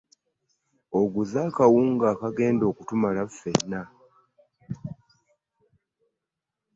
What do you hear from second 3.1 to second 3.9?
ffena.